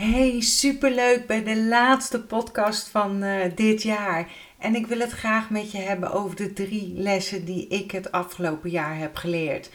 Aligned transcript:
Hey, 0.00 0.40
superleuk 0.40 1.26
bij 1.26 1.42
de 1.44 1.62
laatste 1.62 2.22
podcast 2.22 2.88
van 2.88 3.22
uh, 3.24 3.44
dit 3.54 3.82
jaar. 3.82 4.28
En 4.58 4.74
ik 4.74 4.86
wil 4.86 4.98
het 4.98 5.10
graag 5.10 5.50
met 5.50 5.72
je 5.72 5.78
hebben 5.78 6.12
over 6.12 6.36
de 6.36 6.52
drie 6.52 6.92
lessen 6.96 7.44
die 7.44 7.66
ik 7.68 7.90
het 7.90 8.12
afgelopen 8.12 8.70
jaar 8.70 8.98
heb 8.98 9.16
geleerd. 9.16 9.70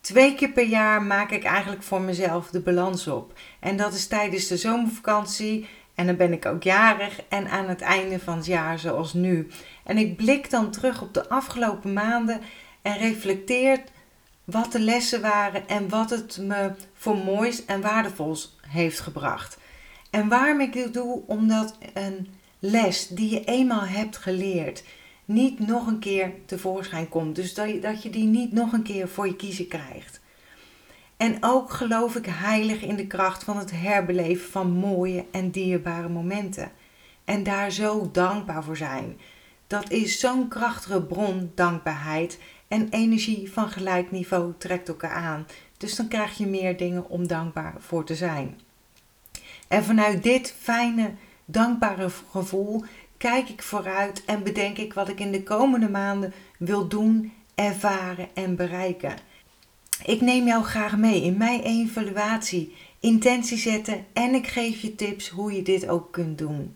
Twee 0.00 0.34
keer 0.34 0.50
per 0.50 0.66
jaar 0.66 1.02
maak 1.02 1.30
ik 1.30 1.44
eigenlijk 1.44 1.82
voor 1.82 2.00
mezelf 2.00 2.50
de 2.50 2.60
balans 2.60 3.06
op. 3.06 3.38
En 3.60 3.76
dat 3.76 3.94
is 3.94 4.06
tijdens 4.06 4.46
de 4.46 4.56
zomervakantie. 4.56 5.66
En 5.94 6.06
dan 6.06 6.16
ben 6.16 6.32
ik 6.32 6.46
ook 6.46 6.62
jarig 6.62 7.20
en 7.28 7.48
aan 7.48 7.68
het 7.68 7.80
einde 7.80 8.20
van 8.20 8.36
het 8.36 8.46
jaar 8.46 8.78
zoals 8.78 9.12
nu. 9.12 9.48
En 9.84 9.98
ik 9.98 10.16
blik 10.16 10.50
dan 10.50 10.70
terug 10.70 11.02
op 11.02 11.14
de 11.14 11.28
afgelopen 11.28 11.92
maanden 11.92 12.40
en 12.82 12.98
reflecteer 12.98 13.80
wat 14.44 14.72
de 14.72 14.80
lessen 14.80 15.20
waren 15.20 15.68
en 15.68 15.88
wat 15.88 16.10
het 16.10 16.38
me 16.40 16.70
voor 16.94 17.16
moois 17.16 17.64
en 17.64 17.80
waardevols 17.80 18.56
heeft 18.68 19.00
gebracht. 19.00 19.64
En 20.16 20.28
waarom 20.28 20.60
ik 20.60 20.72
dit 20.72 20.94
doe? 20.94 21.22
Omdat 21.26 21.78
een 21.94 22.28
les 22.58 23.08
die 23.08 23.30
je 23.30 23.44
eenmaal 23.44 23.84
hebt 23.84 24.16
geleerd 24.16 24.84
niet 25.24 25.58
nog 25.58 25.86
een 25.86 25.98
keer 25.98 26.32
tevoorschijn 26.46 27.08
komt. 27.08 27.34
Dus 27.36 27.54
dat 27.54 27.68
je, 27.68 27.80
dat 27.80 28.02
je 28.02 28.10
die 28.10 28.24
niet 28.24 28.52
nog 28.52 28.72
een 28.72 28.82
keer 28.82 29.08
voor 29.08 29.26
je 29.26 29.36
kiezen 29.36 29.68
krijgt. 29.68 30.20
En 31.16 31.36
ook 31.40 31.70
geloof 31.70 32.16
ik 32.16 32.26
heilig 32.26 32.82
in 32.82 32.96
de 32.96 33.06
kracht 33.06 33.44
van 33.44 33.58
het 33.58 33.70
herbeleven 33.70 34.50
van 34.50 34.70
mooie 34.70 35.24
en 35.30 35.50
dierbare 35.50 36.08
momenten. 36.08 36.72
En 37.24 37.42
daar 37.42 37.70
zo 37.70 38.10
dankbaar 38.12 38.64
voor 38.64 38.76
zijn. 38.76 39.18
Dat 39.66 39.90
is 39.90 40.20
zo'n 40.20 40.48
krachtige 40.48 41.02
bron, 41.02 41.52
dankbaarheid. 41.54 42.38
En 42.68 42.88
energie 42.90 43.52
van 43.52 43.68
gelijk 43.68 44.10
niveau 44.10 44.52
trekt 44.58 44.88
elkaar 44.88 45.14
aan. 45.14 45.46
Dus 45.76 45.96
dan 45.96 46.08
krijg 46.08 46.38
je 46.38 46.46
meer 46.46 46.76
dingen 46.76 47.08
om 47.08 47.26
dankbaar 47.26 47.74
voor 47.78 48.04
te 48.04 48.14
zijn. 48.14 48.65
En 49.68 49.84
vanuit 49.84 50.22
dit 50.22 50.54
fijne, 50.60 51.10
dankbare 51.44 52.08
gevoel 52.30 52.84
kijk 53.16 53.48
ik 53.48 53.62
vooruit 53.62 54.24
en 54.24 54.42
bedenk 54.42 54.78
ik 54.78 54.94
wat 54.94 55.08
ik 55.08 55.20
in 55.20 55.32
de 55.32 55.42
komende 55.42 55.88
maanden 55.88 56.32
wil 56.58 56.88
doen, 56.88 57.32
ervaren 57.54 58.28
en 58.34 58.56
bereiken. 58.56 59.14
Ik 60.04 60.20
neem 60.20 60.46
jou 60.46 60.64
graag 60.64 60.96
mee 60.96 61.22
in 61.22 61.36
mijn 61.36 61.60
evaluatie, 61.60 62.74
intentie 63.00 63.58
zetten 63.58 64.04
en 64.12 64.34
ik 64.34 64.46
geef 64.46 64.80
je 64.80 64.94
tips 64.94 65.28
hoe 65.28 65.52
je 65.52 65.62
dit 65.62 65.88
ook 65.88 66.12
kunt 66.12 66.38
doen. 66.38 66.74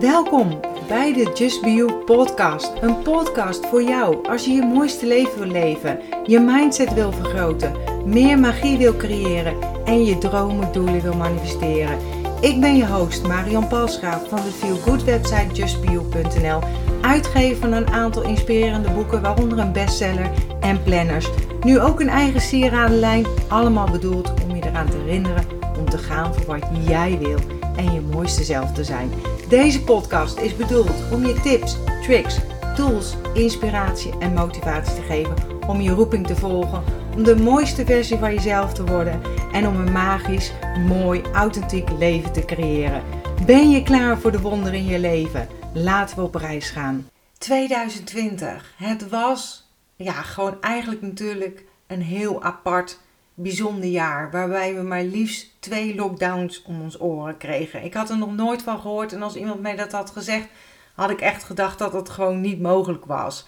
Welkom 0.00 0.60
bij 0.88 1.12
de 1.12 1.32
Just 1.34 1.62
Be 1.62 1.72
You 1.72 1.92
podcast. 2.04 2.72
Een 2.80 3.02
podcast 3.02 3.66
voor 3.66 3.82
jou 3.82 4.28
als 4.28 4.44
je 4.44 4.52
je 4.52 4.62
mooiste 4.62 5.06
leven 5.06 5.38
wil 5.38 5.50
leven, 5.50 6.00
je 6.26 6.40
mindset 6.40 6.94
wil 6.94 7.12
vergroten, 7.12 7.85
meer 8.06 8.38
magie 8.38 8.78
wil 8.78 8.96
creëren 8.96 9.54
en 9.84 10.04
je 10.04 10.18
dromen 10.18 10.72
doelen 10.72 11.00
wil 11.00 11.16
manifesteren. 11.16 11.98
Ik 12.40 12.60
ben 12.60 12.76
je 12.76 12.86
host 12.86 13.26
Marion 13.26 13.68
Palsgraaf 13.68 14.28
van 14.28 14.38
de 14.38 14.50
Feel 14.50 14.76
Good 14.76 15.04
website 15.04 15.54
justbeyou.nl, 15.54 16.60
uitgever 17.00 17.56
van 17.56 17.72
een 17.72 17.88
aantal 17.88 18.22
inspirerende 18.22 18.90
boeken, 18.90 19.22
waaronder 19.22 19.58
een 19.58 19.72
bestseller 19.72 20.30
en 20.60 20.82
planners. 20.82 21.30
Nu 21.62 21.80
ook 21.80 22.00
een 22.00 22.08
eigen 22.08 22.40
sieradenlijn, 22.40 23.26
allemaal 23.48 23.90
bedoeld 23.90 24.32
om 24.44 24.56
je 24.56 24.62
eraan 24.64 24.88
te 24.88 24.96
herinneren 24.96 25.44
om 25.78 25.90
te 25.90 25.98
gaan 25.98 26.34
voor 26.34 26.46
wat 26.46 26.68
jij 26.86 27.18
wil 27.18 27.38
en 27.76 27.92
je 27.92 28.00
mooiste 28.00 28.44
zelf 28.44 28.72
te 28.72 28.84
zijn. 28.84 29.10
Deze 29.48 29.82
podcast 29.82 30.38
is 30.38 30.56
bedoeld 30.56 31.12
om 31.12 31.26
je 31.26 31.40
tips, 31.40 31.76
tricks, 32.02 32.38
tools, 32.74 33.14
inspiratie 33.34 34.12
en 34.18 34.32
motivatie 34.32 34.94
te 34.94 35.02
geven 35.02 35.34
om 35.66 35.80
je 35.80 35.90
roeping 35.90 36.26
te 36.26 36.36
volgen, 36.36 36.82
om 37.16 37.22
de 37.22 37.36
mooiste 37.36 37.84
versie 37.84 38.18
van 38.18 38.34
jezelf 38.34 38.72
te 38.72 38.84
worden 38.84 39.22
en 39.52 39.66
om 39.66 39.76
een 39.76 39.92
magisch, 39.92 40.52
mooi, 40.86 41.22
authentiek 41.32 41.90
leven 41.90 42.32
te 42.32 42.44
creëren. 42.44 43.02
Ben 43.46 43.70
je 43.70 43.82
klaar 43.82 44.18
voor 44.18 44.32
de 44.32 44.40
wonderen 44.40 44.78
in 44.78 44.84
je 44.84 44.98
leven? 44.98 45.48
Laten 45.74 46.16
we 46.16 46.22
op 46.22 46.34
reis 46.34 46.70
gaan. 46.70 47.08
2020. 47.38 48.72
Het 48.76 49.08
was 49.08 49.70
ja, 49.96 50.12
gewoon 50.12 50.60
eigenlijk 50.60 51.02
natuurlijk 51.02 51.64
een 51.86 52.02
heel 52.02 52.42
apart 52.42 52.98
bijzonder 53.34 53.88
jaar. 53.88 54.30
Waarbij 54.30 54.74
we 54.74 54.82
maar 54.82 55.04
liefst 55.04 55.54
twee 55.58 55.94
lockdowns 55.94 56.62
om 56.62 56.80
ons 56.80 57.00
oren 57.00 57.36
kregen. 57.36 57.84
Ik 57.84 57.94
had 57.94 58.10
er 58.10 58.18
nog 58.18 58.34
nooit 58.34 58.62
van 58.62 58.80
gehoord. 58.80 59.12
En 59.12 59.22
als 59.22 59.36
iemand 59.36 59.60
mij 59.60 59.76
dat 59.76 59.92
had 59.92 60.10
gezegd, 60.10 60.48
had 60.94 61.10
ik 61.10 61.20
echt 61.20 61.44
gedacht 61.44 61.78
dat 61.78 61.92
het 61.92 62.08
gewoon 62.08 62.40
niet 62.40 62.60
mogelijk 62.60 63.04
was. 63.04 63.46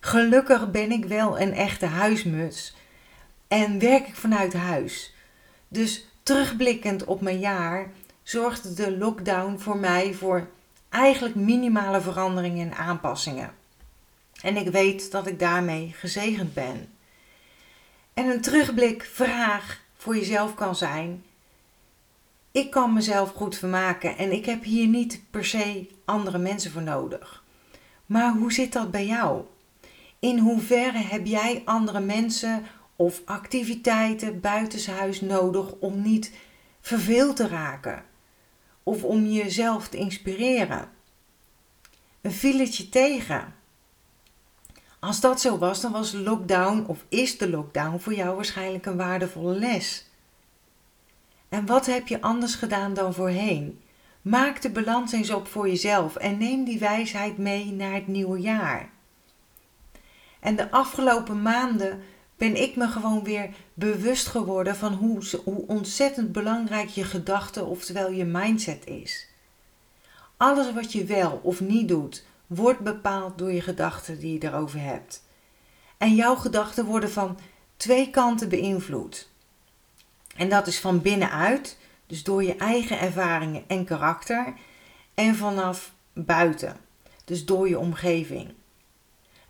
Gelukkig 0.00 0.70
ben 0.70 0.90
ik 0.92 1.04
wel 1.04 1.40
een 1.40 1.52
echte 1.52 1.86
huismuts. 1.86 2.76
En 3.48 3.78
werk 3.78 4.08
ik 4.08 4.16
vanuit 4.16 4.52
huis. 4.52 5.14
Dus 5.68 6.06
terugblikkend 6.22 7.04
op 7.04 7.20
mijn 7.20 7.38
jaar 7.38 7.90
zorgde 8.22 8.74
de 8.74 8.96
lockdown 8.96 9.58
voor 9.58 9.76
mij 9.76 10.14
voor 10.14 10.48
eigenlijk 10.88 11.34
minimale 11.34 12.00
veranderingen 12.00 12.70
en 12.70 12.76
aanpassingen. 12.76 13.50
En 14.42 14.56
ik 14.56 14.68
weet 14.68 15.10
dat 15.10 15.26
ik 15.26 15.38
daarmee 15.38 15.94
gezegend 15.96 16.54
ben. 16.54 16.92
En 18.14 18.26
een 18.28 18.40
terugblik 18.40 19.02
vraag 19.12 19.80
voor 19.96 20.16
jezelf 20.16 20.54
kan 20.54 20.76
zijn: 20.76 21.24
ik 22.50 22.70
kan 22.70 22.92
mezelf 22.92 23.32
goed 23.32 23.56
vermaken 23.56 24.16
en 24.16 24.32
ik 24.32 24.46
heb 24.46 24.64
hier 24.64 24.86
niet 24.86 25.20
per 25.30 25.44
se 25.44 25.88
andere 26.04 26.38
mensen 26.38 26.70
voor 26.70 26.82
nodig. 26.82 27.42
Maar 28.06 28.32
hoe 28.32 28.52
zit 28.52 28.72
dat 28.72 28.90
bij 28.90 29.06
jou? 29.06 29.42
In 30.18 30.38
hoeverre 30.38 30.98
heb 30.98 31.26
jij 31.26 31.62
andere 31.64 32.00
mensen 32.00 32.66
of 32.98 33.22
activiteiten 33.24 34.40
buitenshuis 34.40 35.20
nodig 35.20 35.72
om 35.72 36.02
niet 36.02 36.32
verveeld 36.80 37.36
te 37.36 37.48
raken 37.48 38.04
of 38.82 39.04
om 39.04 39.26
jezelf 39.26 39.88
te 39.88 39.96
inspireren? 39.96 40.88
Een 42.20 42.32
filletje 42.32 42.88
tegen. 42.88 43.54
Als 44.98 45.20
dat 45.20 45.40
zo 45.40 45.58
was, 45.58 45.80
dan 45.80 45.92
was 45.92 46.12
lockdown 46.12 46.84
of 46.86 47.04
is 47.08 47.38
de 47.38 47.50
lockdown 47.50 47.98
voor 47.98 48.14
jou 48.14 48.34
waarschijnlijk 48.36 48.86
een 48.86 48.96
waardevolle 48.96 49.58
les. 49.58 50.06
En 51.48 51.66
wat 51.66 51.86
heb 51.86 52.08
je 52.08 52.20
anders 52.20 52.54
gedaan 52.54 52.94
dan 52.94 53.14
voorheen? 53.14 53.80
Maak 54.22 54.62
de 54.62 54.70
balans 54.70 55.12
eens 55.12 55.30
op 55.30 55.48
voor 55.48 55.68
jezelf 55.68 56.16
en 56.16 56.38
neem 56.38 56.64
die 56.64 56.78
wijsheid 56.78 57.38
mee 57.38 57.72
naar 57.72 57.92
het 57.92 58.06
nieuwe 58.06 58.40
jaar. 58.40 58.90
En 60.40 60.56
de 60.56 60.70
afgelopen 60.70 61.42
maanden 61.42 62.02
ben 62.38 62.62
ik 62.62 62.76
me 62.76 62.88
gewoon 62.88 63.22
weer 63.22 63.50
bewust 63.74 64.26
geworden 64.26 64.76
van 64.76 64.92
hoe, 64.92 65.22
hoe 65.44 65.66
ontzettend 65.66 66.32
belangrijk 66.32 66.88
je 66.88 67.04
gedachte, 67.04 67.64
oftewel 67.64 68.10
je 68.10 68.24
mindset 68.24 68.86
is. 68.86 69.28
Alles 70.36 70.72
wat 70.72 70.92
je 70.92 71.04
wel 71.04 71.40
of 71.42 71.60
niet 71.60 71.88
doet, 71.88 72.24
wordt 72.46 72.80
bepaald 72.80 73.38
door 73.38 73.52
je 73.52 73.60
gedachten 73.60 74.18
die 74.18 74.32
je 74.32 74.48
erover 74.48 74.80
hebt. 74.80 75.24
En 75.96 76.14
jouw 76.14 76.34
gedachten 76.36 76.84
worden 76.84 77.10
van 77.10 77.38
twee 77.76 78.10
kanten 78.10 78.48
beïnvloed. 78.48 79.28
En 80.36 80.48
dat 80.48 80.66
is 80.66 80.80
van 80.80 81.00
binnenuit, 81.00 81.78
dus 82.06 82.22
door 82.22 82.44
je 82.44 82.56
eigen 82.56 83.00
ervaringen 83.00 83.64
en 83.66 83.84
karakter, 83.84 84.54
en 85.14 85.34
vanaf 85.36 85.92
buiten, 86.12 86.76
dus 87.24 87.44
door 87.44 87.68
je 87.68 87.78
omgeving. 87.78 88.54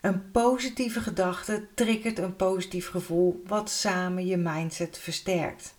Een 0.00 0.30
positieve 0.30 1.00
gedachte 1.00 1.66
triggert 1.74 2.18
een 2.18 2.36
positief 2.36 2.88
gevoel, 2.88 3.42
wat 3.46 3.70
samen 3.70 4.26
je 4.26 4.36
mindset 4.36 4.98
versterkt. 4.98 5.74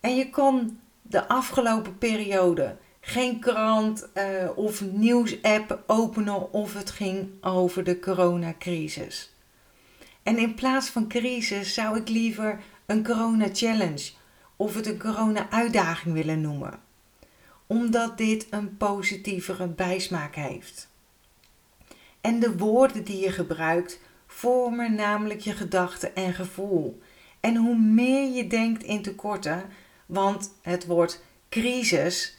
En 0.00 0.16
je 0.16 0.30
kon 0.30 0.80
de 1.02 1.28
afgelopen 1.28 1.98
periode 1.98 2.76
geen 3.00 3.38
krant 3.38 4.08
uh, 4.14 4.48
of 4.54 4.80
nieuwsapp 4.80 5.82
openen 5.86 6.52
of 6.52 6.74
het 6.74 6.90
ging 6.90 7.28
over 7.40 7.84
de 7.84 7.98
coronacrisis. 8.00 9.32
En 10.22 10.38
in 10.38 10.54
plaats 10.54 10.88
van 10.88 11.08
crisis 11.08 11.74
zou 11.74 11.98
ik 11.98 12.08
liever 12.08 12.60
een 12.86 13.04
corona 13.04 13.48
challenge 13.52 14.10
of 14.56 14.74
het 14.74 14.86
een 14.86 14.98
corona 14.98 15.50
uitdaging 15.50 16.14
willen 16.14 16.40
noemen. 16.40 16.80
Omdat 17.66 18.18
dit 18.18 18.46
een 18.50 18.76
positievere 18.76 19.66
bijsmaak 19.66 20.34
heeft. 20.34 20.88
En 22.26 22.40
de 22.40 22.56
woorden 22.56 23.04
die 23.04 23.20
je 23.20 23.30
gebruikt 23.30 24.00
vormen 24.26 24.94
namelijk 24.94 25.40
je 25.40 25.52
gedachten 25.52 26.14
en 26.14 26.32
gevoel. 26.32 27.00
En 27.40 27.56
hoe 27.56 27.76
meer 27.78 28.34
je 28.34 28.46
denkt 28.46 28.82
in 28.82 29.02
tekorten, 29.02 29.64
want 30.06 30.54
het 30.62 30.86
woord 30.86 31.20
crisis 31.48 32.36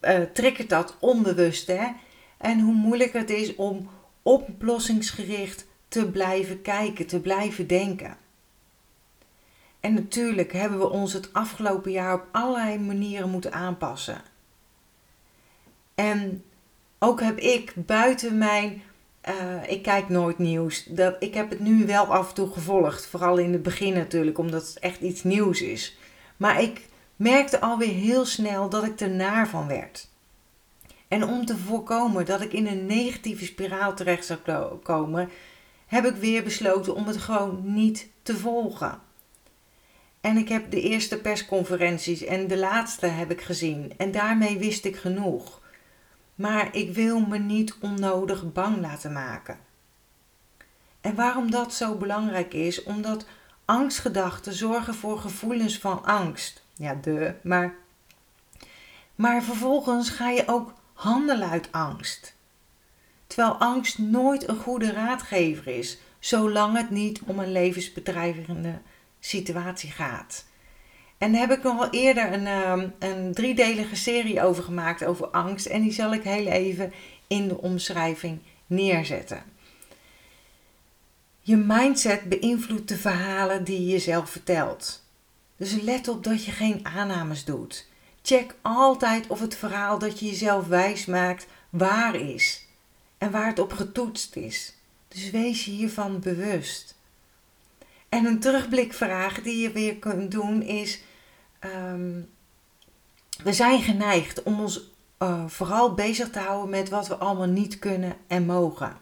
uh, 0.00 0.20
triggert 0.20 0.68
dat 0.68 0.96
onbewust. 1.00 1.66
Hè? 1.66 1.86
En 2.38 2.60
hoe 2.60 2.74
moeilijk 2.74 3.12
het 3.12 3.30
is 3.30 3.54
om 3.54 3.88
oplossingsgericht 4.22 5.66
te 5.88 6.10
blijven 6.10 6.62
kijken, 6.62 7.06
te 7.06 7.20
blijven 7.20 7.66
denken. 7.66 8.16
En 9.80 9.94
natuurlijk 9.94 10.52
hebben 10.52 10.78
we 10.78 10.90
ons 10.90 11.12
het 11.12 11.32
afgelopen 11.32 11.90
jaar 11.90 12.14
op 12.14 12.26
allerlei 12.30 12.78
manieren 12.78 13.30
moeten 13.30 13.52
aanpassen. 13.52 14.22
En 15.94 16.44
ook 16.98 17.20
heb 17.20 17.38
ik 17.38 17.72
buiten 17.76 18.38
mijn. 18.38 18.82
Uh, 19.28 19.70
ik 19.70 19.82
kijk 19.82 20.08
nooit 20.08 20.38
nieuws. 20.38 20.84
Dat, 20.84 21.16
ik 21.18 21.34
heb 21.34 21.50
het 21.50 21.60
nu 21.60 21.86
wel 21.86 22.04
af 22.04 22.28
en 22.28 22.34
toe 22.34 22.52
gevolgd. 22.52 23.06
Vooral 23.06 23.38
in 23.38 23.52
het 23.52 23.62
begin 23.62 23.94
natuurlijk, 23.94 24.38
omdat 24.38 24.66
het 24.68 24.78
echt 24.78 25.00
iets 25.00 25.22
nieuws 25.22 25.62
is. 25.62 25.98
Maar 26.36 26.62
ik 26.62 26.88
merkte 27.16 27.60
alweer 27.60 27.94
heel 27.94 28.24
snel 28.24 28.68
dat 28.68 28.84
ik 28.84 29.00
er 29.00 29.10
naar 29.10 29.48
van 29.48 29.66
werd. 29.66 30.08
En 31.08 31.24
om 31.24 31.46
te 31.46 31.56
voorkomen 31.56 32.26
dat 32.26 32.40
ik 32.40 32.52
in 32.52 32.66
een 32.66 32.86
negatieve 32.86 33.44
spiraal 33.44 33.94
terecht 33.94 34.24
zou 34.24 34.38
komen, 34.82 35.28
heb 35.86 36.04
ik 36.04 36.14
weer 36.14 36.42
besloten 36.42 36.94
om 36.94 37.06
het 37.06 37.16
gewoon 37.16 37.74
niet 37.74 38.08
te 38.22 38.36
volgen. 38.36 39.00
En 40.20 40.36
ik 40.36 40.48
heb 40.48 40.70
de 40.70 40.80
eerste 40.80 41.20
persconferenties 41.20 42.24
en 42.24 42.46
de 42.46 42.58
laatste 42.58 43.06
heb 43.06 43.30
ik 43.30 43.40
gezien 43.40 43.92
en 43.96 44.10
daarmee 44.10 44.58
wist 44.58 44.84
ik 44.84 44.96
genoeg. 44.96 45.59
Maar 46.40 46.74
ik 46.76 46.94
wil 46.94 47.20
me 47.20 47.38
niet 47.38 47.74
onnodig 47.80 48.52
bang 48.52 48.80
laten 48.80 49.12
maken. 49.12 49.58
En 51.00 51.14
waarom 51.14 51.50
dat 51.50 51.74
zo 51.74 51.94
belangrijk 51.94 52.54
is, 52.54 52.82
omdat 52.82 53.26
angstgedachten 53.64 54.52
zorgen 54.52 54.94
voor 54.94 55.18
gevoelens 55.18 55.78
van 55.78 56.04
angst. 56.04 56.64
Ja, 56.74 56.94
de, 56.94 57.34
maar. 57.42 57.74
Maar 59.14 59.42
vervolgens 59.42 60.10
ga 60.10 60.30
je 60.30 60.42
ook 60.46 60.72
handelen 60.92 61.50
uit 61.50 61.72
angst. 61.72 62.34
Terwijl 63.26 63.54
angst 63.54 63.98
nooit 63.98 64.48
een 64.48 64.58
goede 64.58 64.92
raadgever 64.92 65.66
is, 65.66 65.98
zolang 66.18 66.76
het 66.76 66.90
niet 66.90 67.20
om 67.24 67.38
een 67.38 67.52
levensbedreigende 67.52 68.78
situatie 69.18 69.90
gaat. 69.90 70.44
En 71.20 71.32
daar 71.32 71.40
heb 71.40 71.58
ik 71.58 71.62
nog 71.62 71.80
al 71.80 71.90
eerder 71.90 72.32
een, 72.32 72.46
ehm, 72.46 72.88
een 72.98 73.34
driedelige 73.34 73.96
serie 73.96 74.42
over 74.42 74.62
gemaakt 74.62 75.04
over 75.04 75.26
angst. 75.26 75.66
En 75.66 75.82
die 75.82 75.92
zal 75.92 76.12
ik 76.12 76.22
heel 76.22 76.46
even 76.46 76.92
in 77.26 77.48
de 77.48 77.58
omschrijving 77.58 78.38
neerzetten. 78.66 79.42
Je 81.40 81.56
mindset 81.56 82.28
beïnvloedt 82.28 82.88
de 82.88 82.96
verhalen 82.96 83.64
die 83.64 83.80
je 83.80 83.86
jezelf 83.86 84.30
vertelt. 84.30 85.04
Dus 85.56 85.80
let 85.80 86.08
op 86.08 86.24
dat 86.24 86.44
je 86.44 86.50
geen 86.50 86.86
aannames 86.86 87.44
doet. 87.44 87.86
Check 88.22 88.54
altijd 88.62 89.26
of 89.26 89.40
het 89.40 89.56
verhaal 89.56 89.98
dat 89.98 90.18
je 90.18 90.26
jezelf 90.26 90.66
wijs 90.66 91.06
maakt 91.06 91.46
waar 91.70 92.14
is 92.14 92.66
en 93.18 93.30
waar 93.30 93.46
het 93.46 93.58
op 93.58 93.72
getoetst 93.72 94.36
is. 94.36 94.74
Dus 95.08 95.30
wees 95.30 95.64
je 95.64 95.70
hiervan 95.70 96.20
bewust. 96.20 96.94
En 98.08 98.24
een 98.24 98.40
terugblikvraag 98.40 99.42
die 99.42 99.58
je 99.58 99.72
weer 99.72 99.96
kunt 99.96 100.30
doen 100.30 100.62
is: 100.62 101.00
um, 101.64 102.30
we 103.42 103.52
zijn 103.52 103.82
geneigd 103.82 104.42
om 104.42 104.60
ons 104.60 104.90
uh, 105.18 105.46
vooral 105.46 105.94
bezig 105.94 106.30
te 106.30 106.38
houden 106.38 106.70
met 106.70 106.88
wat 106.88 107.08
we 107.08 107.16
allemaal 107.16 107.46
niet 107.46 107.78
kunnen 107.78 108.16
en 108.26 108.46
mogen. 108.46 108.96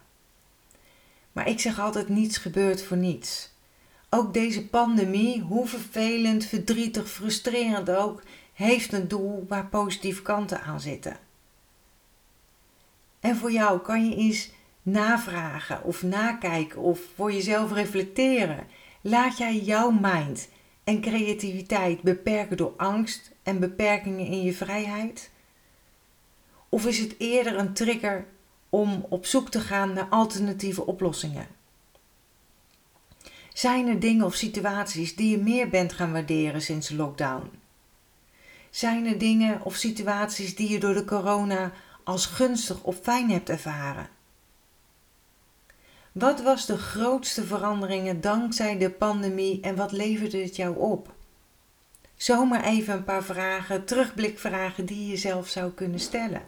Maar 1.32 1.48
ik 1.48 1.60
zeg 1.60 1.80
altijd: 1.80 2.08
niets 2.08 2.36
gebeurt 2.36 2.82
voor 2.82 2.96
niets. 2.96 3.50
Ook 4.10 4.34
deze 4.34 4.68
pandemie, 4.68 5.40
hoe 5.40 5.66
vervelend, 5.66 6.44
verdrietig, 6.44 7.10
frustrerend 7.10 7.90
ook, 7.90 8.22
heeft 8.52 8.92
een 8.92 9.08
doel 9.08 9.46
waar 9.48 9.66
positieve 9.66 10.22
kanten 10.22 10.62
aan 10.62 10.80
zitten. 10.80 11.16
En 13.20 13.36
voor 13.36 13.52
jou 13.52 13.80
kan 13.80 14.08
je 14.08 14.16
eens 14.16 14.50
navragen 14.82 15.84
of 15.84 16.02
nakijken 16.02 16.80
of 16.80 17.00
voor 17.14 17.32
jezelf 17.32 17.72
reflecteren. 17.72 18.66
Laat 19.00 19.38
jij 19.38 19.58
jouw 19.58 19.90
mind 19.90 20.48
en 20.88 21.00
creativiteit 21.00 22.02
beperken 22.02 22.56
door 22.56 22.74
angst 22.76 23.30
en 23.42 23.60
beperkingen 23.60 24.26
in 24.26 24.42
je 24.42 24.52
vrijheid? 24.52 25.30
Of 26.68 26.86
is 26.86 26.98
het 26.98 27.14
eerder 27.18 27.58
een 27.58 27.72
trigger 27.72 28.26
om 28.68 29.06
op 29.08 29.26
zoek 29.26 29.50
te 29.50 29.60
gaan 29.60 29.92
naar 29.92 30.06
alternatieve 30.10 30.86
oplossingen? 30.86 31.46
Zijn 33.52 33.88
er 33.88 34.00
dingen 34.00 34.26
of 34.26 34.34
situaties 34.34 35.16
die 35.16 35.30
je 35.30 35.38
meer 35.38 35.68
bent 35.68 35.92
gaan 35.92 36.12
waarderen 36.12 36.62
sinds 36.62 36.88
de 36.88 36.96
lockdown? 36.96 37.50
Zijn 38.70 39.06
er 39.06 39.18
dingen 39.18 39.64
of 39.64 39.74
situaties 39.74 40.56
die 40.56 40.70
je 40.70 40.78
door 40.78 40.94
de 40.94 41.04
corona 41.04 41.72
als 42.04 42.26
gunstig 42.26 42.82
of 42.82 42.98
fijn 43.02 43.30
hebt 43.30 43.48
ervaren? 43.48 44.08
Wat 46.18 46.42
was 46.42 46.66
de 46.66 46.76
grootste 46.76 47.44
veranderingen 47.44 48.20
dankzij 48.20 48.78
de 48.78 48.90
pandemie 48.90 49.60
en 49.60 49.76
wat 49.76 49.92
leverde 49.92 50.42
het 50.42 50.56
jou 50.56 50.76
op? 50.76 51.14
Zomaar 52.16 52.64
even 52.64 52.94
een 52.94 53.04
paar 53.04 53.22
vragen, 53.22 53.84
terugblikvragen 53.84 54.86
die 54.86 55.06
je 55.06 55.16
zelf 55.16 55.48
zou 55.48 55.70
kunnen 55.70 56.00
stellen. 56.00 56.42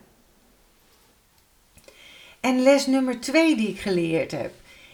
En 2.40 2.62
les 2.62 2.87
nummer 2.87 3.20
twee 3.20 3.56
die 3.56 3.69
ik 3.69 3.81
geleerd 3.81 4.31
heb, 4.31 4.52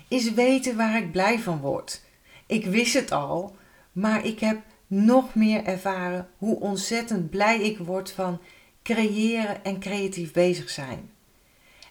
is 0.09 0.33
weten 0.33 0.77
waar 0.77 0.97
ik 0.97 1.13
blij 1.13 1.39
van 1.39 1.61
word. 1.61 2.03
Ik 2.47 2.67
wist 2.67 2.95
het 2.95 3.13
al, 3.13 3.57
maar 3.93 4.25
ik 4.25 4.41
heb 4.41 4.61
nog 4.87 5.35
meer 5.35 5.65
ervaren 5.65 6.29
hoe 6.39 6.61
ontzettend 6.61 7.31
blij 7.31 7.61
ik 7.61 7.79
word 7.79 8.13
van 8.13 8.41
creëren 8.83 9.65
en 9.65 9.81
creatief 9.81 10.33
bezig 10.33 10.71
zijn. 10.71 11.16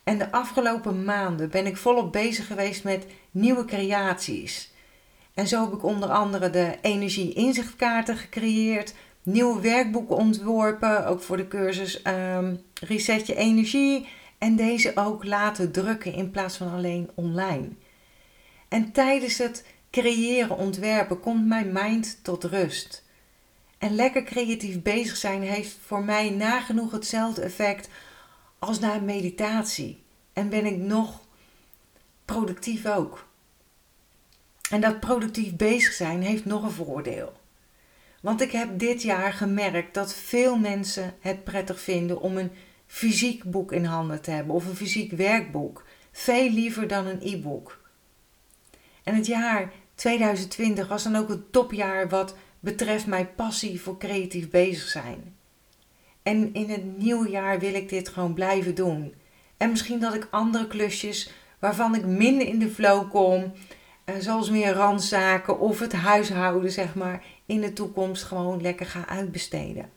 En 0.05 0.17
de 0.17 0.31
afgelopen 0.31 1.03
maanden 1.03 1.49
ben 1.49 1.65
ik 1.65 1.77
volop 1.77 2.11
bezig 2.11 2.47
geweest 2.47 2.83
met 2.83 3.05
nieuwe 3.31 3.65
creaties. 3.65 4.71
En 5.33 5.47
zo 5.47 5.63
heb 5.63 5.73
ik 5.73 5.83
onder 5.83 6.09
andere 6.09 6.49
de 6.49 6.77
energie-inzichtkaarten 6.81 8.17
gecreëerd, 8.17 8.93
nieuwe 9.23 9.61
werkboeken 9.61 10.15
ontworpen, 10.15 11.07
ook 11.07 11.21
voor 11.21 11.37
de 11.37 11.47
cursus 11.47 12.01
um, 12.07 12.61
Reset 12.81 13.27
je 13.27 13.35
energie. 13.35 14.07
En 14.37 14.55
deze 14.55 14.91
ook 14.95 15.23
laten 15.23 15.71
drukken 15.71 16.13
in 16.13 16.31
plaats 16.31 16.57
van 16.57 16.73
alleen 16.73 17.09
online. 17.15 17.69
En 18.67 18.91
tijdens 18.91 19.37
het 19.37 19.65
creëren, 19.91 20.57
ontwerpen 20.57 21.19
komt 21.19 21.47
mijn 21.47 21.71
mind 21.73 22.19
tot 22.21 22.43
rust. 22.43 23.03
En 23.77 23.95
lekker 23.95 24.23
creatief 24.23 24.81
bezig 24.81 25.15
zijn 25.15 25.41
heeft 25.41 25.77
voor 25.85 26.03
mij 26.03 26.29
nagenoeg 26.29 26.91
hetzelfde 26.91 27.41
effect 27.41 27.89
als 28.59 28.79
na 28.79 28.99
meditatie. 28.99 30.03
En 30.33 30.49
ben 30.49 30.65
ik 30.65 30.77
nog 30.77 31.21
productief 32.25 32.85
ook. 32.85 33.27
En 34.69 34.81
dat 34.81 34.99
productief 34.99 35.55
bezig 35.55 35.93
zijn 35.93 36.21
heeft 36.21 36.45
nog 36.45 36.63
een 36.63 36.71
voordeel. 36.71 37.33
Want 38.21 38.41
ik 38.41 38.51
heb 38.51 38.79
dit 38.79 39.01
jaar 39.01 39.33
gemerkt 39.33 39.93
dat 39.93 40.13
veel 40.13 40.57
mensen 40.57 41.13
het 41.19 41.43
prettig 41.43 41.79
vinden 41.79 42.21
om 42.21 42.37
een 42.37 42.51
fysiek 42.87 43.43
boek 43.43 43.71
in 43.71 43.85
handen 43.85 44.21
te 44.21 44.31
hebben 44.31 44.55
of 44.55 44.65
een 44.65 44.75
fysiek 44.75 45.11
werkboek. 45.11 45.83
Veel 46.11 46.49
liever 46.49 46.87
dan 46.87 47.05
een 47.05 47.19
e-book. 47.21 47.81
En 49.03 49.15
het 49.15 49.25
jaar 49.25 49.71
2020 49.95 50.87
was 50.87 51.03
dan 51.03 51.15
ook 51.15 51.29
een 51.29 51.49
topjaar 51.51 52.09
wat 52.09 52.35
betreft 52.59 53.05
mijn 53.05 53.35
passie 53.35 53.81
voor 53.81 53.97
creatief 53.97 54.49
bezig 54.49 54.87
zijn. 54.87 55.35
En 56.25 56.53
in 56.53 56.69
het 56.69 56.97
nieuwe 56.97 57.29
jaar 57.29 57.59
wil 57.59 57.73
ik 57.73 57.89
dit 57.89 58.09
gewoon 58.09 58.33
blijven 58.33 58.75
doen. 58.75 59.13
En 59.57 59.69
misschien 59.69 59.99
dat 59.99 60.13
ik 60.13 60.27
andere 60.31 60.67
klusjes 60.67 61.31
waarvan 61.59 61.95
ik 61.95 62.05
minder 62.05 62.47
in 62.47 62.59
de 62.59 62.69
flow 62.69 63.09
kom, 63.09 63.53
eh, 64.03 64.15
zoals 64.19 64.49
meer 64.49 64.73
randzaken 64.73 65.59
of 65.59 65.79
het 65.79 65.93
huishouden, 65.93 66.71
zeg 66.71 66.95
maar, 66.95 67.23
in 67.45 67.61
de 67.61 67.73
toekomst 67.73 68.23
gewoon 68.23 68.61
lekker 68.61 68.85
ga 68.85 69.07
uitbesteden. 69.07 69.89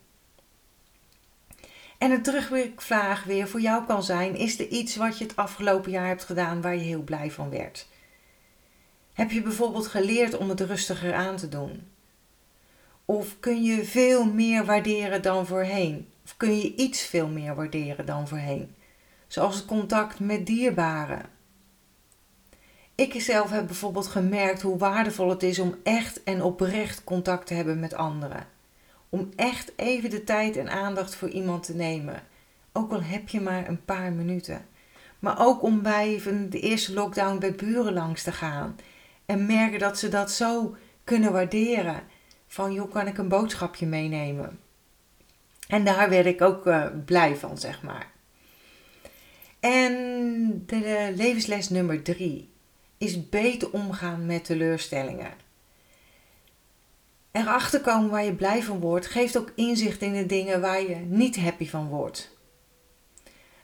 En 1.98 2.10
een 2.10 2.22
terugvraag 2.22 3.24
weer 3.24 3.48
voor 3.48 3.60
jou 3.60 3.84
kan 3.86 4.02
zijn: 4.02 4.36
is 4.36 4.58
er 4.58 4.68
iets 4.68 4.96
wat 4.96 5.18
je 5.18 5.24
het 5.24 5.36
afgelopen 5.36 5.90
jaar 5.90 6.06
hebt 6.06 6.24
gedaan 6.24 6.60
waar 6.60 6.74
je 6.74 6.82
heel 6.82 7.02
blij 7.02 7.30
van 7.30 7.50
werd? 7.50 7.86
Heb 9.12 9.30
je 9.30 9.42
bijvoorbeeld 9.42 9.86
geleerd 9.86 10.36
om 10.36 10.48
het 10.48 10.60
rustiger 10.60 11.14
aan 11.14 11.36
te 11.36 11.48
doen? 11.48 11.88
Of 13.04 13.40
kun 13.40 13.62
je 13.62 13.84
veel 13.84 14.24
meer 14.24 14.64
waarderen 14.64 15.22
dan 15.22 15.46
voorheen? 15.46 16.08
Of 16.28 16.36
kun 16.36 16.58
je 16.58 16.74
iets 16.74 17.02
veel 17.02 17.28
meer 17.28 17.54
waarderen 17.54 18.06
dan 18.06 18.28
voorheen? 18.28 18.74
Zoals 19.26 19.56
het 19.56 19.64
contact 19.64 20.20
met 20.20 20.46
dierbaren. 20.46 21.22
Ik 22.94 23.22
zelf 23.22 23.50
heb 23.50 23.66
bijvoorbeeld 23.66 24.06
gemerkt 24.06 24.62
hoe 24.62 24.78
waardevol 24.78 25.30
het 25.30 25.42
is 25.42 25.58
om 25.58 25.74
echt 25.82 26.22
en 26.22 26.42
oprecht 26.42 27.04
contact 27.04 27.46
te 27.46 27.54
hebben 27.54 27.80
met 27.80 27.94
anderen. 27.94 28.46
Om 29.08 29.28
echt 29.36 29.72
even 29.76 30.10
de 30.10 30.24
tijd 30.24 30.56
en 30.56 30.68
aandacht 30.68 31.14
voor 31.14 31.28
iemand 31.28 31.62
te 31.62 31.74
nemen. 31.74 32.22
Ook 32.72 32.92
al 32.92 33.02
heb 33.02 33.28
je 33.28 33.40
maar 33.40 33.68
een 33.68 33.84
paar 33.84 34.12
minuten. 34.12 34.66
Maar 35.18 35.46
ook 35.46 35.62
om 35.62 35.82
bij 35.82 36.22
de 36.50 36.60
eerste 36.60 36.94
lockdown 36.94 37.38
bij 37.38 37.54
buren 37.54 37.92
langs 37.92 38.22
te 38.22 38.32
gaan 38.32 38.76
en 39.26 39.46
merken 39.46 39.78
dat 39.78 39.98
ze 39.98 40.08
dat 40.08 40.30
zo 40.30 40.76
kunnen 41.04 41.32
waarderen. 41.32 42.02
Van 42.46 42.72
joh, 42.72 42.92
kan 42.92 43.06
ik 43.06 43.18
een 43.18 43.28
boodschapje 43.28 43.86
meenemen? 43.86 44.58
En 45.68 45.84
daar 45.84 46.08
werd 46.08 46.26
ik 46.26 46.42
ook 46.42 46.66
uh, 46.66 46.86
blij 47.04 47.36
van, 47.36 47.58
zeg 47.58 47.82
maar. 47.82 48.10
En 49.60 49.92
de, 50.66 50.80
de 50.80 51.12
levensles 51.16 51.68
nummer 51.68 52.02
drie 52.02 52.50
is 52.98 53.28
beter 53.28 53.70
omgaan 53.70 54.26
met 54.26 54.44
teleurstellingen. 54.44 55.32
Erachter 57.32 57.80
komen 57.80 58.10
waar 58.10 58.24
je 58.24 58.34
blij 58.34 58.62
van 58.62 58.80
wordt, 58.80 59.06
geeft 59.06 59.38
ook 59.38 59.52
inzicht 59.54 60.02
in 60.02 60.12
de 60.12 60.26
dingen 60.26 60.60
waar 60.60 60.82
je 60.82 60.94
niet 60.94 61.36
happy 61.36 61.68
van 61.68 61.88
wordt. 61.88 62.36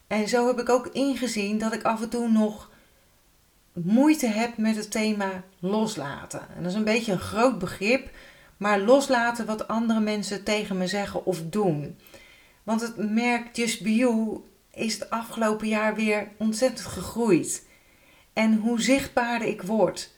En 0.07 0.29
zo 0.29 0.47
heb 0.47 0.61
ik 0.61 0.69
ook 0.69 0.87
ingezien 0.87 1.59
dat 1.59 1.73
ik 1.73 1.83
af 1.83 2.03
en 2.03 2.09
toe 2.09 2.29
nog 2.29 2.71
moeite 3.73 4.27
heb 4.27 4.57
met 4.57 4.77
het 4.77 4.91
thema 4.91 5.43
loslaten. 5.59 6.41
En 6.57 6.63
dat 6.63 6.71
is 6.71 6.79
een 6.79 6.85
beetje 6.85 7.13
een 7.13 7.19
groot 7.19 7.59
begrip, 7.59 8.11
maar 8.57 8.81
loslaten 8.81 9.47
wat 9.47 9.69
andere 9.69 10.01
mensen 10.01 10.45
tegen 10.45 10.79
me 10.79 10.87
zeggen 10.87 11.25
of 11.25 11.43
doen. 11.43 11.99
Want 12.63 12.81
het 12.81 12.97
merk 12.97 13.57
Just 13.57 13.83
Be 13.83 13.95
You 13.95 14.41
is 14.71 14.95
het 14.95 15.11
afgelopen 15.11 15.69
jaar 15.69 15.95
weer 15.95 16.29
ontzettend 16.37 16.87
gegroeid. 16.87 17.67
En 18.33 18.55
hoe 18.55 18.81
zichtbaarder 18.81 19.49
ik 19.49 19.63
word, 19.63 20.13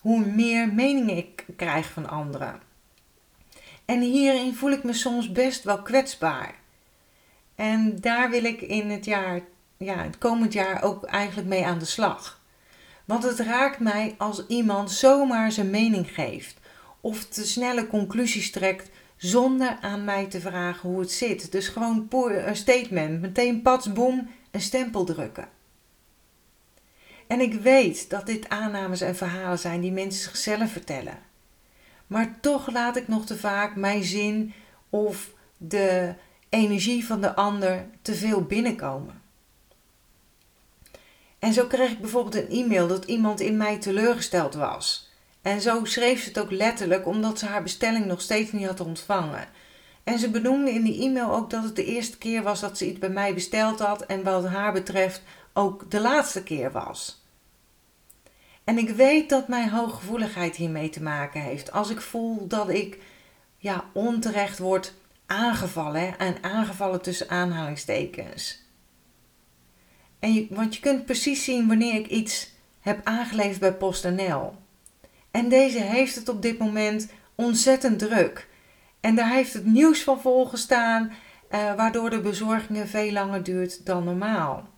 hoe 0.00 0.26
meer 0.26 0.72
meningen 0.72 1.16
ik 1.16 1.44
krijg 1.56 1.90
van 1.90 2.08
anderen. 2.08 2.60
En 3.84 4.00
hierin 4.00 4.54
voel 4.54 4.70
ik 4.70 4.84
me 4.84 4.92
soms 4.92 5.32
best 5.32 5.64
wel 5.64 5.82
kwetsbaar. 5.82 6.54
En 7.54 8.00
daar 8.00 8.30
wil 8.30 8.44
ik 8.44 8.60
in 8.60 8.90
het 8.90 9.04
jaar, 9.04 9.40
ja, 9.76 9.96
het 10.02 10.18
komend 10.18 10.52
jaar 10.52 10.82
ook 10.82 11.04
eigenlijk 11.04 11.48
mee 11.48 11.66
aan 11.66 11.78
de 11.78 11.84
slag. 11.84 12.40
Want 13.04 13.22
het 13.22 13.38
raakt 13.38 13.78
mij 13.78 14.14
als 14.18 14.46
iemand 14.46 14.90
zomaar 14.90 15.52
zijn 15.52 15.70
mening 15.70 16.14
geeft 16.14 16.56
of 17.06 17.24
te 17.24 17.46
snelle 17.46 17.86
conclusies 17.86 18.50
trekt 18.50 18.90
zonder 19.16 19.78
aan 19.80 20.04
mij 20.04 20.26
te 20.26 20.40
vragen 20.40 20.88
hoe 20.88 21.00
het 21.00 21.12
zit. 21.12 21.52
Dus 21.52 21.68
gewoon 21.68 22.08
een 22.10 22.56
statement, 22.56 23.20
meteen 23.20 23.62
pats 23.62 23.92
boem, 23.92 24.28
een 24.50 24.60
stempel 24.60 25.04
drukken. 25.04 25.48
En 27.26 27.40
ik 27.40 27.54
weet 27.54 28.10
dat 28.10 28.26
dit 28.26 28.48
aannames 28.48 29.00
en 29.00 29.16
verhalen 29.16 29.58
zijn 29.58 29.80
die 29.80 29.92
mensen 29.92 30.22
zichzelf 30.22 30.72
vertellen. 30.72 31.18
Maar 32.06 32.38
toch 32.40 32.70
laat 32.72 32.96
ik 32.96 33.08
nog 33.08 33.26
te 33.26 33.36
vaak 33.36 33.76
mijn 33.76 34.04
zin 34.04 34.52
of 34.90 35.30
de 35.56 36.14
energie 36.48 37.06
van 37.06 37.20
de 37.20 37.34
ander 37.34 37.86
te 38.02 38.14
veel 38.14 38.42
binnenkomen. 38.42 39.22
En 41.38 41.52
zo 41.52 41.66
kreeg 41.66 41.90
ik 41.90 42.00
bijvoorbeeld 42.00 42.34
een 42.34 42.64
e-mail 42.64 42.88
dat 42.88 43.04
iemand 43.04 43.40
in 43.40 43.56
mij 43.56 43.78
teleurgesteld 43.78 44.54
was. 44.54 45.05
En 45.46 45.60
zo 45.60 45.84
schreef 45.84 46.22
ze 46.22 46.28
het 46.28 46.38
ook 46.38 46.50
letterlijk 46.50 47.06
omdat 47.06 47.38
ze 47.38 47.46
haar 47.46 47.62
bestelling 47.62 48.06
nog 48.06 48.20
steeds 48.20 48.52
niet 48.52 48.66
had 48.66 48.80
ontvangen. 48.80 49.48
En 50.04 50.18
ze 50.18 50.30
benoemde 50.30 50.70
in 50.70 50.82
die 50.82 51.02
e-mail 51.02 51.34
ook 51.34 51.50
dat 51.50 51.64
het 51.64 51.76
de 51.76 51.84
eerste 51.84 52.18
keer 52.18 52.42
was 52.42 52.60
dat 52.60 52.78
ze 52.78 52.86
iets 52.86 52.98
bij 52.98 53.08
mij 53.08 53.34
besteld 53.34 53.78
had 53.78 54.06
en 54.06 54.22
wat 54.22 54.46
haar 54.46 54.72
betreft 54.72 55.22
ook 55.52 55.90
de 55.90 56.00
laatste 56.00 56.42
keer 56.42 56.72
was. 56.72 57.24
En 58.64 58.78
ik 58.78 58.90
weet 58.90 59.28
dat 59.28 59.48
mijn 59.48 59.68
hooggevoeligheid 59.68 60.56
hiermee 60.56 60.88
te 60.88 61.02
maken 61.02 61.40
heeft. 61.40 61.72
Als 61.72 61.90
ik 61.90 62.00
voel 62.00 62.46
dat 62.46 62.68
ik 62.68 62.98
ja, 63.58 63.84
onterecht 63.92 64.58
word 64.58 64.94
aangevallen 65.26 66.18
en 66.18 66.36
aangevallen 66.40 67.02
tussen 67.02 67.28
aanhalingstekens. 67.28 68.62
En 70.18 70.34
je, 70.34 70.46
want 70.50 70.74
je 70.74 70.80
kunt 70.80 71.04
precies 71.04 71.44
zien 71.44 71.68
wanneer 71.68 71.94
ik 71.94 72.06
iets 72.06 72.50
heb 72.80 73.00
aangeleverd 73.04 73.60
bij 73.60 73.74
PostNL. 73.74 74.64
En 75.36 75.48
deze 75.48 75.78
heeft 75.78 76.14
het 76.14 76.28
op 76.28 76.42
dit 76.42 76.58
moment 76.58 77.08
ontzettend 77.34 77.98
druk. 77.98 78.48
En 79.00 79.14
daar 79.14 79.30
heeft 79.30 79.52
het 79.52 79.66
nieuws 79.66 80.02
van 80.02 80.20
volgestaan, 80.20 81.12
uh, 81.50 81.74
waardoor 81.74 82.10
de 82.10 82.20
bezorgingen 82.20 82.88
veel 82.88 83.12
langer 83.12 83.42
duurt 83.42 83.86
dan 83.86 84.04
normaal. 84.04 84.68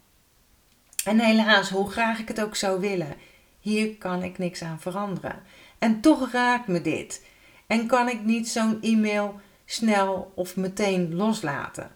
En 1.05 1.19
helaas, 1.19 1.71
hoe 1.71 1.91
graag 1.91 2.19
ik 2.19 2.29
het 2.29 2.43
ook 2.43 2.57
zou 2.57 2.81
willen, 2.81 3.15
hier 3.61 3.97
kan 3.97 4.23
ik 4.23 4.39
niks 4.39 4.63
aan 4.63 4.81
veranderen. 4.81 5.43
En 5.79 6.01
toch 6.01 6.33
raakt 6.33 6.69
me 6.69 6.81
dit. 6.81 7.25
En 7.67 7.87
kan 7.87 8.09
ik 8.09 8.25
niet 8.25 8.49
zo'n 8.49 8.79
e-mail 8.83 9.41
snel 9.65 10.33
of 10.35 10.57
meteen 10.57 11.15
loslaten. 11.15 11.91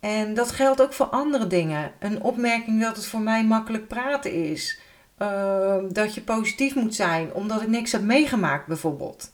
En 0.00 0.34
dat 0.34 0.50
geldt 0.50 0.82
ook 0.82 0.92
voor 0.92 1.06
andere 1.06 1.46
dingen. 1.46 1.92
Een 1.98 2.22
opmerking 2.22 2.82
dat 2.82 2.96
het 2.96 3.06
voor 3.06 3.20
mij 3.20 3.44
makkelijk 3.44 3.88
praten 3.88 4.32
is. 4.32 4.80
Ehm, 5.18 5.88
dat 5.88 6.14
je 6.14 6.20
positief 6.20 6.74
moet 6.74 6.94
zijn 6.94 7.32
omdat 7.32 7.62
ik 7.62 7.68
niks 7.68 7.92
heb 7.92 8.02
meegemaakt, 8.02 8.66
bijvoorbeeld. 8.66 9.30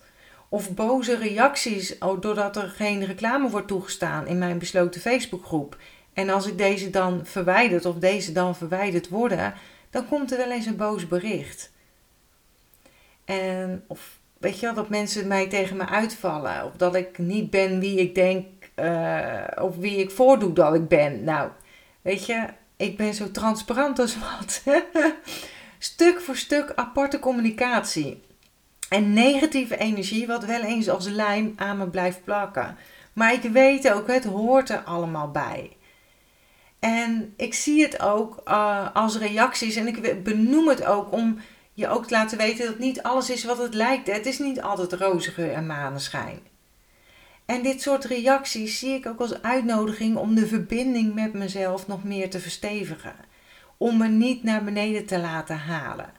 Of 0.49 0.75
boze 0.75 1.17
reacties 1.17 1.99
doordat 1.99 2.57
er 2.57 2.69
geen 2.69 3.05
reclame 3.05 3.51
wordt 3.51 3.69
toegestaan 3.69 4.27
in 4.27 4.39
mijn 4.39 4.59
besloten 4.59 5.01
Facebookgroep. 5.01 5.77
En 6.13 6.31
als 6.31 6.47
ik 6.47 6.59
deze 6.59 6.91
dan 6.91 7.21
verwijderd 7.27 7.85
of 7.85 7.97
deze 7.97 8.33
dan 8.33 8.57
verwijderd 8.57 9.09
worden, 9.09 9.55
dan 9.91 10.09
komt 10.09 10.33
er 10.33 10.39
wel 10.39 10.51
eens 10.51 10.67
een 10.67 10.77
boos 10.77 11.09
bericht. 11.09 11.73
En 13.25 13.85
of 13.87 14.19
weet 14.39 14.61
je 14.61 14.67
wel, 14.67 14.75
dat 14.75 14.89
mensen 14.89 15.27
mij 15.27 15.49
tegen 15.49 15.77
me 15.77 15.87
uitvallen. 15.87 16.65
Of 16.65 16.73
dat 16.77 16.95
ik 16.95 17.19
niet 17.19 17.51
ben 17.51 17.81
wie 17.81 17.99
ik 17.99 18.15
denk, 18.15 18.47
uh, 18.77 19.45
of 19.61 19.77
wie 19.77 19.97
ik 19.97 20.11
voordoe 20.11 20.53
dat 20.53 20.75
ik 20.75 20.89
ben. 20.89 21.25
Nou, 21.25 21.51
weet 22.03 22.27
je, 22.27 22.47
ik 22.77 22.97
ben 22.97 23.15
zo 23.15 23.31
transparant 23.31 23.99
als 23.99 24.17
wat. 24.19 24.63
stuk 25.85 26.21
voor 26.21 26.37
stuk 26.37 26.73
aparte 26.75 27.19
communicatie. 27.19 28.23
En 28.89 29.13
negatieve 29.13 29.77
energie, 29.77 30.27
wat 30.27 30.45
wel 30.45 30.63
eens 30.63 30.89
als 30.89 31.09
lijm 31.09 31.53
aan 31.57 31.79
me 31.79 31.89
blijft 31.89 32.25
plakken. 32.25 32.77
Maar 33.13 33.33
ik 33.33 33.43
weet 33.43 33.91
ook, 33.93 34.07
het 34.07 34.25
hoort 34.25 34.71
er 34.71 34.83
allemaal 34.83 35.31
bij. 35.31 35.77
En 36.79 37.35
ik 37.37 37.55
zie 37.55 37.83
het 37.83 38.01
ook 38.01 38.41
uh, 38.49 38.95
als 38.95 39.19
reacties 39.19 39.77
en 39.77 39.87
ik 39.87 40.25
benoem 40.25 40.69
het 40.69 40.85
ook 40.85 41.13
om 41.13 41.39
je 41.73 41.89
ook 41.89 42.07
te 42.07 42.15
laten 42.15 42.39
weten 42.39 42.67
dat 42.67 42.79
niet 42.79 43.03
alles 43.03 43.31
is 43.31 43.45
wat 43.45 43.59
het 43.59 43.75
lijkt. 43.75 44.07
Het 44.07 44.27
is 44.27 44.39
niet 44.39 44.63
altijd 44.63 44.93
roze 44.93 45.51
en 45.51 45.67
maneschijn. 45.67 46.41
En 47.47 47.63
dit 47.63 47.83
soort 47.83 48.05
reacties 48.05 48.79
zie 48.79 48.95
ik 48.95 49.07
ook 49.07 49.21
als 49.21 49.43
uitnodiging 49.43 50.17
om 50.17 50.35
de 50.35 50.47
verbinding 50.47 51.15
met 51.15 51.33
mezelf 51.33 51.87
nog 51.87 52.05
meer 52.05 52.31
te 52.31 52.41
verstevigen. 52.41 53.15
Om 53.77 53.97
me 53.97 54.09
niet 54.09 54.43
naar 54.43 54.65
beneden 54.65 55.07
te 55.07 55.19
laten 55.19 55.59
halen. 55.59 56.13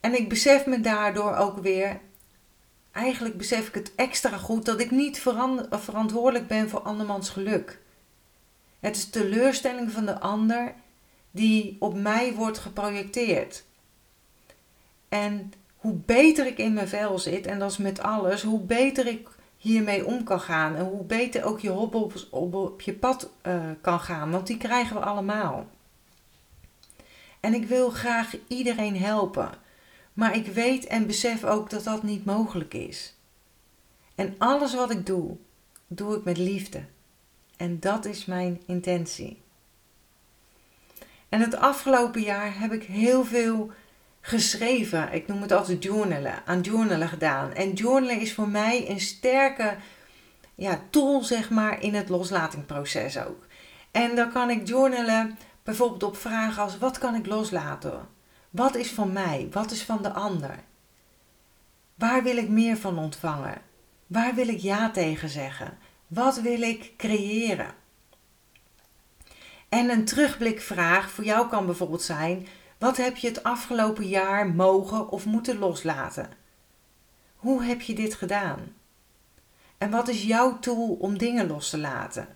En 0.00 0.14
ik 0.14 0.28
besef 0.28 0.66
me 0.66 0.80
daardoor 0.80 1.36
ook 1.36 1.58
weer, 1.58 2.00
eigenlijk 2.92 3.36
besef 3.36 3.68
ik 3.68 3.74
het 3.74 3.94
extra 3.94 4.36
goed, 4.36 4.64
dat 4.64 4.80
ik 4.80 4.90
niet 4.90 5.20
verantwoordelijk 5.70 6.46
ben 6.46 6.68
voor 6.68 6.80
andermans 6.80 7.30
geluk. 7.30 7.78
Het 8.80 8.96
is 8.96 9.10
teleurstelling 9.10 9.92
van 9.92 10.06
de 10.06 10.20
ander 10.20 10.74
die 11.30 11.76
op 11.80 11.94
mij 11.94 12.34
wordt 12.34 12.58
geprojecteerd. 12.58 13.64
En 15.08 15.52
hoe 15.76 15.94
beter 15.94 16.46
ik 16.46 16.58
in 16.58 16.72
mijn 16.72 16.88
vel 16.88 17.18
zit, 17.18 17.46
en 17.46 17.58
dat 17.58 17.70
is 17.70 17.76
met 17.76 18.00
alles, 18.00 18.42
hoe 18.42 18.60
beter 18.60 19.06
ik 19.06 19.28
hiermee 19.56 20.06
om 20.06 20.24
kan 20.24 20.40
gaan. 20.40 20.74
En 20.74 20.84
hoe 20.84 21.04
beter 21.04 21.44
ook 21.44 21.60
je 21.60 21.70
hobbels 21.70 22.30
op, 22.30 22.80
je 22.80 22.92
pad 22.92 23.30
uh, 23.42 23.62
kan 23.80 24.00
gaan, 24.00 24.30
want 24.30 24.46
die 24.46 24.56
krijgen 24.56 24.96
we 24.96 25.02
allemaal. 25.02 25.66
En 27.40 27.54
ik 27.54 27.68
wil 27.68 27.90
graag 27.90 28.34
iedereen 28.48 28.96
helpen. 28.96 29.50
Maar 30.12 30.36
ik 30.36 30.46
weet 30.46 30.86
en 30.86 31.06
besef 31.06 31.44
ook 31.44 31.70
dat 31.70 31.84
dat 31.84 32.02
niet 32.02 32.24
mogelijk 32.24 32.74
is. 32.74 33.14
En 34.14 34.34
alles 34.38 34.74
wat 34.74 34.90
ik 34.90 35.06
doe, 35.06 35.36
doe 35.86 36.16
ik 36.16 36.24
met 36.24 36.38
liefde. 36.38 36.84
En 37.56 37.80
dat 37.80 38.04
is 38.04 38.24
mijn 38.24 38.60
intentie. 38.66 39.42
En 41.28 41.40
het 41.40 41.56
afgelopen 41.56 42.20
jaar 42.20 42.60
heb 42.60 42.72
ik 42.72 42.82
heel 42.82 43.24
veel 43.24 43.70
geschreven. 44.20 45.12
Ik 45.12 45.26
noem 45.26 45.42
het 45.42 45.52
altijd 45.52 45.82
journalen. 45.82 46.42
Aan 46.46 46.60
journalen 46.60 47.08
gedaan. 47.08 47.52
En 47.52 47.72
journalen 47.72 48.20
is 48.20 48.34
voor 48.34 48.48
mij 48.48 48.90
een 48.90 49.00
sterke 49.00 49.76
ja, 50.54 50.80
tool, 50.90 51.22
zeg 51.22 51.50
maar, 51.50 51.82
in 51.82 51.94
het 51.94 52.08
loslatingproces 52.08 53.18
ook. 53.18 53.46
En 53.90 54.16
dan 54.16 54.32
kan 54.32 54.50
ik 54.50 54.68
journalen 54.68 55.38
bijvoorbeeld 55.68 56.02
op 56.02 56.16
vragen 56.16 56.62
als: 56.62 56.78
wat 56.78 56.98
kan 56.98 57.14
ik 57.14 57.26
loslaten? 57.26 58.08
Wat 58.50 58.74
is 58.74 58.90
van 58.90 59.12
mij? 59.12 59.48
Wat 59.52 59.70
is 59.70 59.82
van 59.82 60.02
de 60.02 60.12
ander? 60.12 60.64
Waar 61.94 62.22
wil 62.22 62.36
ik 62.36 62.48
meer 62.48 62.76
van 62.76 62.98
ontvangen? 62.98 63.62
Waar 64.06 64.34
wil 64.34 64.48
ik 64.48 64.58
ja 64.58 64.90
tegen 64.90 65.28
zeggen? 65.28 65.78
Wat 66.06 66.40
wil 66.40 66.62
ik 66.62 66.92
creëren? 66.96 67.74
En 69.68 69.90
een 69.90 70.04
terugblikvraag 70.04 71.10
voor 71.10 71.24
jou 71.24 71.48
kan 71.48 71.66
bijvoorbeeld 71.66 72.02
zijn: 72.02 72.46
wat 72.78 72.96
heb 72.96 73.16
je 73.16 73.28
het 73.28 73.42
afgelopen 73.42 74.08
jaar 74.08 74.48
mogen 74.48 75.08
of 75.08 75.24
moeten 75.24 75.58
loslaten? 75.58 76.30
Hoe 77.36 77.64
heb 77.64 77.80
je 77.80 77.94
dit 77.94 78.14
gedaan? 78.14 78.74
En 79.78 79.90
wat 79.90 80.08
is 80.08 80.22
jouw 80.22 80.58
tool 80.58 80.96
om 81.00 81.18
dingen 81.18 81.46
los 81.46 81.70
te 81.70 81.78
laten? 81.78 82.28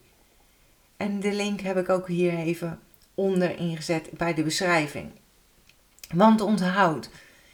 En 0.98 1.20
de 1.20 1.34
link 1.34 1.62
heb 1.62 1.78
ik 1.78 1.90
ook 1.90 2.08
hier 2.08 2.38
even 2.38 2.80
onder 3.16 3.58
ingezet 3.58 4.10
bij 4.12 4.34
de 4.34 4.44
beschrijving. 4.44 5.12
Want 6.14 6.42
onthoud, 6.42 7.10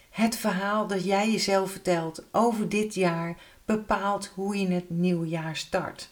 het 0.10 0.36
verhaal 0.36 0.88
dat 0.88 1.04
jij 1.04 1.32
jezelf 1.32 1.72
vertelt 1.72 2.24
over 2.32 2.70
dit 2.70 2.94
jaar 2.94 3.38
bepaalt 3.66 4.32
hoe 4.36 4.60
je 4.60 4.68
het 4.68 4.90
nieuwe 4.90 5.28
jaar 5.28 5.56
start. 5.56 6.10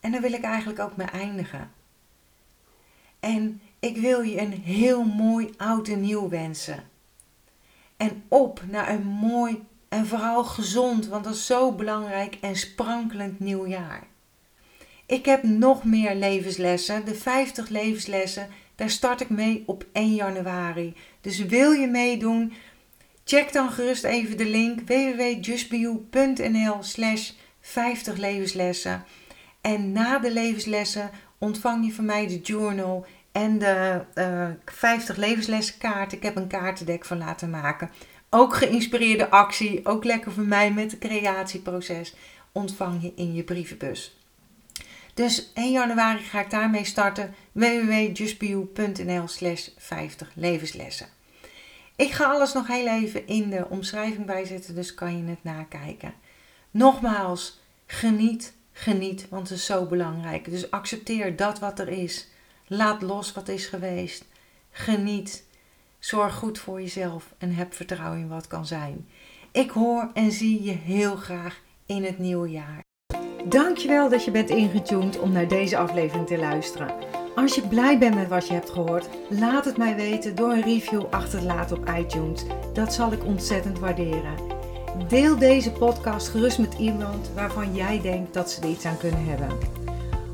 En 0.00 0.12
daar 0.12 0.20
wil 0.20 0.32
ik 0.32 0.42
eigenlijk 0.42 0.78
ook 0.78 0.96
mee 0.96 1.06
eindigen. 1.06 1.70
En 3.20 3.60
ik 3.78 3.96
wil 3.96 4.20
je 4.20 4.40
een 4.40 4.52
heel 4.52 5.04
mooi 5.04 5.54
oud 5.56 5.88
en 5.88 6.00
nieuw 6.00 6.28
wensen. 6.28 6.84
En 7.96 8.24
op 8.28 8.62
naar 8.68 8.90
een 8.90 9.04
mooi 9.04 9.64
en 9.96 10.06
vooral 10.06 10.44
gezond, 10.44 11.06
want 11.06 11.24
dat 11.24 11.34
is 11.34 11.46
zo 11.46 11.72
belangrijk 11.72 12.38
en 12.40 12.56
sprankelend 12.56 13.40
nieuwjaar. 13.40 14.06
Ik 15.06 15.24
heb 15.24 15.42
nog 15.42 15.84
meer 15.84 16.14
levenslessen, 16.14 17.04
de 17.04 17.14
50 17.14 17.68
levenslessen. 17.68 18.48
Daar 18.74 18.90
start 18.90 19.20
ik 19.20 19.28
mee 19.28 19.62
op 19.66 19.84
1 19.92 20.14
januari. 20.14 20.96
Dus 21.20 21.38
wil 21.38 21.70
je 21.70 21.86
meedoen? 21.86 22.52
Check 23.24 23.52
dan 23.52 23.70
gerust 23.70 24.04
even 24.04 24.36
de 24.36 24.46
link 24.46 24.80
www.justbeyou.nl 24.80 26.76
slash 26.82 27.30
50 27.60 28.16
levenslessen. 28.16 29.04
En 29.60 29.92
na 29.92 30.18
de 30.18 30.32
levenslessen 30.32 31.10
ontvang 31.38 31.86
je 31.86 31.92
van 31.92 32.04
mij 32.04 32.26
de 32.26 32.40
journal 32.40 33.06
en 33.32 33.58
de 33.58 34.04
uh, 34.14 34.44
eh, 34.44 34.50
50 34.64 35.16
levenslessenkaart. 35.16 36.12
Ik 36.12 36.22
heb 36.22 36.36
een 36.36 36.46
kaartendek 36.46 37.04
van 37.04 37.18
laten 37.18 37.50
maken. 37.50 37.90
Ook 38.30 38.54
geïnspireerde 38.54 39.30
actie, 39.30 39.86
ook 39.86 40.04
lekker 40.04 40.32
voor 40.32 40.46
mij 40.46 40.72
met 40.72 40.90
het 40.90 41.00
creatieproces, 41.00 42.14
ontvang 42.52 43.02
je 43.02 43.12
in 43.16 43.34
je 43.34 43.42
brievenbus. 43.42 44.16
Dus 45.14 45.50
1 45.54 45.72
januari 45.72 46.22
ga 46.22 46.40
ik 46.40 46.50
daarmee 46.50 46.84
starten. 46.84 47.34
www.justbeyou.nl 47.52 49.28
slash 49.28 49.68
50 49.76 50.30
levenslessen. 50.34 51.06
Ik 51.96 52.10
ga 52.12 52.24
alles 52.24 52.52
nog 52.52 52.66
heel 52.66 52.86
even 52.86 53.26
in 53.26 53.50
de 53.50 53.66
omschrijving 53.68 54.26
bijzetten, 54.26 54.74
dus 54.74 54.94
kan 54.94 55.16
je 55.16 55.24
het 55.24 55.44
nakijken. 55.44 56.14
Nogmaals, 56.70 57.60
geniet, 57.86 58.52
geniet, 58.72 59.28
want 59.28 59.48
het 59.48 59.58
is 59.58 59.64
zo 59.64 59.86
belangrijk. 59.86 60.50
Dus 60.50 60.70
accepteer 60.70 61.36
dat 61.36 61.58
wat 61.58 61.78
er 61.78 61.88
is. 61.88 62.28
Laat 62.66 63.02
los 63.02 63.32
wat 63.32 63.48
is 63.48 63.66
geweest. 63.66 64.24
Geniet. 64.70 65.44
Zorg 65.98 66.34
goed 66.34 66.58
voor 66.58 66.80
jezelf 66.80 67.34
en 67.38 67.54
heb 67.54 67.74
vertrouwen 67.74 68.20
in 68.20 68.28
wat 68.28 68.46
kan 68.46 68.66
zijn. 68.66 69.08
Ik 69.52 69.70
hoor 69.70 70.10
en 70.14 70.32
zie 70.32 70.62
je 70.62 70.72
heel 70.72 71.16
graag 71.16 71.60
in 71.86 72.04
het 72.04 72.18
nieuwe 72.18 72.50
jaar. 72.50 72.84
Dankjewel 73.44 74.08
dat 74.08 74.24
je 74.24 74.30
bent 74.30 74.50
ingetuned 74.50 75.18
om 75.18 75.32
naar 75.32 75.48
deze 75.48 75.76
aflevering 75.76 76.26
te 76.26 76.38
luisteren. 76.38 76.94
Als 77.34 77.54
je 77.54 77.68
blij 77.68 77.98
bent 77.98 78.14
met 78.14 78.28
wat 78.28 78.46
je 78.46 78.52
hebt 78.52 78.70
gehoord, 78.70 79.08
laat 79.28 79.64
het 79.64 79.76
mij 79.76 79.96
weten 79.96 80.34
door 80.34 80.50
een 80.50 80.62
review 80.62 81.04
achter 81.10 81.38
te 81.38 81.44
laten 81.44 81.76
op 81.76 81.90
iTunes. 81.98 82.44
Dat 82.72 82.94
zal 82.94 83.12
ik 83.12 83.24
ontzettend 83.24 83.78
waarderen. 83.78 84.34
Deel 85.08 85.38
deze 85.38 85.72
podcast 85.72 86.28
gerust 86.28 86.58
met 86.58 86.74
iemand 86.74 87.30
waarvan 87.34 87.74
jij 87.74 88.00
denkt 88.00 88.34
dat 88.34 88.50
ze 88.50 88.60
er 88.60 88.68
iets 88.68 88.84
aan 88.84 88.98
kunnen 88.98 89.24
hebben. 89.24 89.48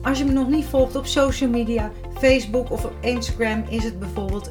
Als 0.03 0.19
je 0.19 0.25
me 0.25 0.33
nog 0.33 0.49
niet 0.49 0.65
volgt 0.65 0.97
op 0.97 1.07
social 1.07 1.51
media, 1.51 1.91
Facebook 2.19 2.71
of 2.71 2.85
op 2.85 2.95
Instagram, 3.01 3.65
is 3.69 3.85
het 3.85 3.99
bijvoorbeeld 3.99 4.51